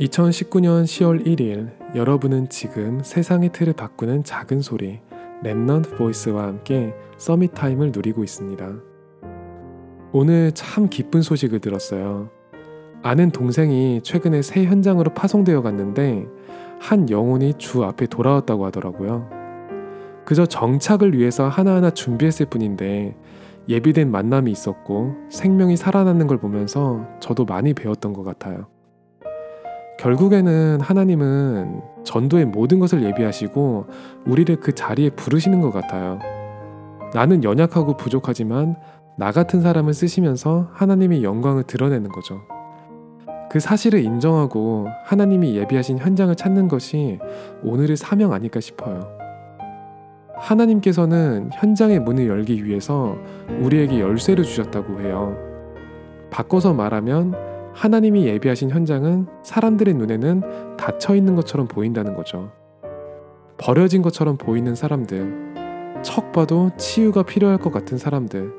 [0.00, 5.00] 2019년 10월 1일 여러분은 지금 세상의 틀을 바꾸는 작은 소리
[5.44, 8.72] Remnant Voice와 함께 Summit Time을 누리고 있습니다.
[10.10, 12.28] 오늘 참 기쁜 소식을 들었어요.
[13.04, 16.26] 아는 동생이 최근에 새 현장으로 파송되어 갔는데
[16.80, 19.30] 한 영혼이 주 앞에 돌아왔다고 하더라고요.
[20.24, 23.16] 그저 정착을 위해서 하나하나 준비했을 뿐인데
[23.68, 28.73] 예비된 만남이 있었고 생명이 살아나는 걸 보면서 저도 많이 배웠던 것 같아요.
[29.98, 33.86] 결국에는 하나님은 전도의 모든 것을 예비하시고
[34.26, 36.18] 우리를 그 자리에 부르시는 것 같아요.
[37.14, 38.76] 나는 연약하고 부족하지만
[39.16, 42.40] 나 같은 사람을 쓰시면서 하나님의 영광을 드러내는 거죠.
[43.50, 47.20] 그 사실을 인정하고 하나님이 예비하신 현장을 찾는 것이
[47.62, 49.08] 오늘의 사명 아닐까 싶어요.
[50.36, 53.16] 하나님께서는 현장의 문을 열기 위해서
[53.60, 55.36] 우리에게 열쇠를 주셨다고 해요.
[56.30, 62.52] 바꿔서 말하면 하나님이 예비하신 현장은 사람들의 눈에는 닫혀 있는 것처럼 보인다는 거죠.
[63.58, 68.52] 버려진 것처럼 보이는 사람들, 척 봐도 치유가 필요할 것 같은 사람들,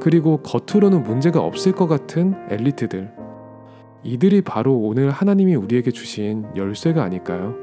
[0.00, 3.12] 그리고 겉으로는 문제가 없을 것 같은 엘리트들.
[4.02, 7.54] 이들이 바로 오늘 하나님이 우리에게 주신 열쇠가 아닐까요?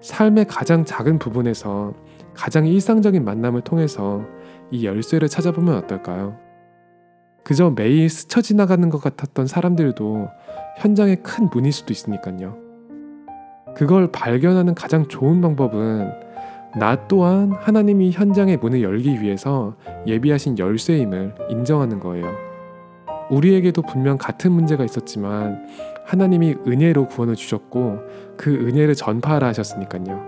[0.00, 1.94] 삶의 가장 작은 부분에서
[2.32, 4.24] 가장 일상적인 만남을 통해서
[4.70, 6.45] 이 열쇠를 찾아보면 어떨까요?
[7.46, 10.28] 그저 매일 스쳐 지나가는 것 같았던 사람들도
[10.78, 12.56] 현장에 큰 문일 수도 있으니까요.
[13.76, 16.10] 그걸 발견하는 가장 좋은 방법은
[16.80, 19.76] 나 또한 하나님이 현장의 문을 열기 위해서
[20.08, 22.34] 예비하신 열쇠임을 인정하는 거예요.
[23.30, 25.68] 우리에게도 분명 같은 문제가 있었지만
[26.04, 28.00] 하나님이 은혜로 구원을 주셨고
[28.36, 30.20] 그 은혜를 전파하라 하셨으니까요.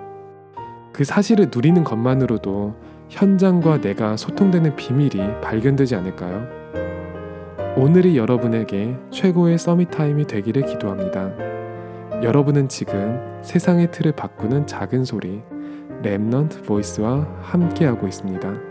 [0.92, 2.76] 그 사실을 누리는 것만으로도
[3.08, 6.57] 현장과 내가 소통되는 비밀이 발견되지 않을까요?
[7.78, 11.30] 오늘이 여러분에게 최고의 Summit Time이 되기를 기도합니다.
[12.24, 15.42] 여러분은 지금 세상의 틀을 바꾸는 작은 소리
[16.02, 18.67] Remnant Voice와 함께하고 있습니다.